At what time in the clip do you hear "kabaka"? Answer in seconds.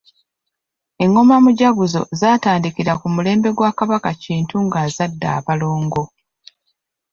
3.77-4.11